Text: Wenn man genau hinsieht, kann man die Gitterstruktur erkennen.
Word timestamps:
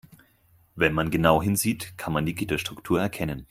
Wenn 0.75 0.93
man 0.95 1.11
genau 1.11 1.43
hinsieht, 1.43 1.95
kann 1.95 2.11
man 2.11 2.25
die 2.25 2.33
Gitterstruktur 2.33 2.99
erkennen. 2.99 3.39